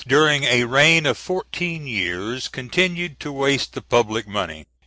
during 0.07 0.45
a 0.45 0.63
reign 0.63 1.05
of 1.05 1.15
fourteen 1.15 1.85
years, 1.85 2.47
continued 2.47 3.19
to 3.19 3.31
waste 3.31 3.73
the 3.73 3.81
public 3.83 4.27
money. 4.27 4.65